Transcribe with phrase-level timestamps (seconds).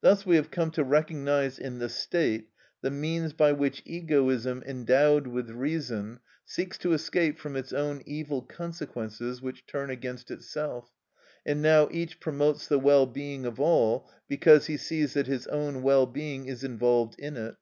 [0.00, 2.48] Thus we have come to recognise in the state
[2.80, 8.42] the means by which egoism endowed with reason seeks to escape from its own evil
[8.42, 10.90] consequences which turn against itself,
[11.46, 15.82] and now each promotes the well being of all because he sees that his own
[15.82, 17.54] well being is involved in it.